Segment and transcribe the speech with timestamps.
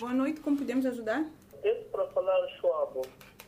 [0.00, 1.26] Boa noite, como podemos ajudar?
[1.60, 3.02] Peço para falar Schwabo,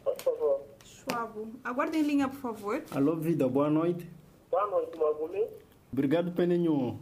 [0.05, 0.61] por favor.
[0.85, 1.49] Schwabo.
[1.65, 2.85] Aguarde em linha, por favor.
[2.91, 4.07] Alô, vida, boa noite.
[4.51, 5.47] Boa noite, Maguli.
[5.91, 7.01] Obrigado, Peninho.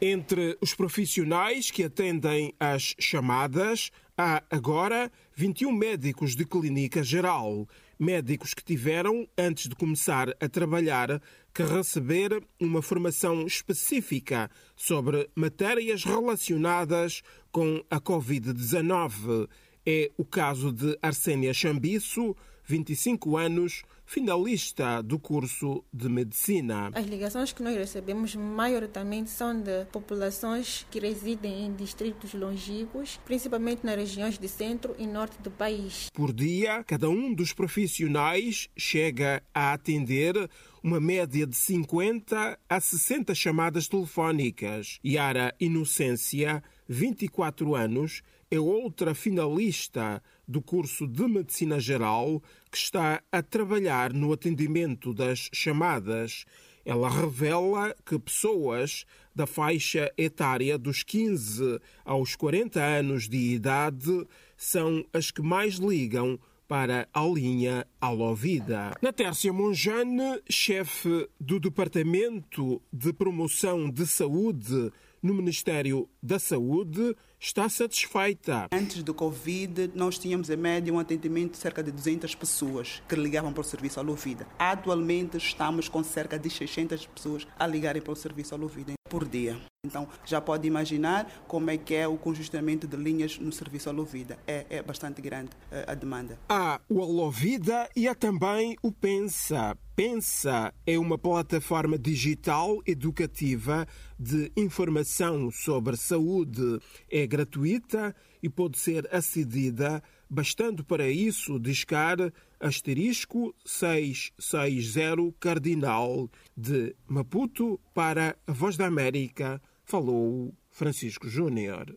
[0.00, 7.68] Entre os profissionais que atendem as chamadas, há agora 21 médicos de clínica geral.
[7.98, 11.20] Médicos que tiveram, antes de começar a trabalhar,
[11.54, 19.48] que receber uma formação específica sobre matérias relacionadas com a Covid-19.
[19.86, 26.90] É o caso de Arsénia Chambiço, 25 anos, finalista do curso de medicina.
[26.94, 33.84] As ligações que nós recebemos maioritariamente são de populações que residem em distritos longínquos, principalmente
[33.84, 36.08] nas regiões de centro e norte do país.
[36.12, 40.48] Por dia, cada um dos profissionais chega a atender
[40.82, 45.00] uma média de 50 a 60 chamadas telefónicas.
[45.04, 53.42] Yara Inocência, 24 anos, é outra finalista do curso de Medicina Geral que está a
[53.42, 56.44] trabalhar no atendimento das chamadas.
[56.84, 59.04] Ela revela que pessoas
[59.34, 64.26] da faixa etária dos 15 aos 40 anos de idade
[64.56, 66.38] são as que mais ligam
[66.68, 68.92] para a linha Alô Vida.
[69.00, 74.92] Natércia Monjane, chefe do Departamento de Promoção de Saúde
[75.26, 78.68] no Ministério da Saúde, está satisfeita.
[78.70, 83.16] Antes do Covid, nós tínhamos em média um atendimento de cerca de 200 pessoas que
[83.16, 84.46] ligavam para o serviço Alô Vida.
[84.56, 89.26] Atualmente estamos com cerca de 600 pessoas a ligarem para o serviço Alô Vida por
[89.28, 89.60] dia.
[89.84, 94.04] Então já pode imaginar como é que é o congestionamento de linhas no serviço Alô
[94.04, 94.38] Vida.
[94.46, 96.38] É, é bastante grande uh, a demanda.
[96.48, 99.76] Há o Alô Vida e há também o Pensa.
[99.96, 103.88] Pensa é uma plataforma digital educativa
[104.18, 106.78] de informação sobre saúde.
[107.10, 112.18] É gratuita e pode ser acedida, bastando para isso discar
[112.60, 121.84] asterisco 660 cardinal de Maputo para a Voz da América, falou Francisco Júnior.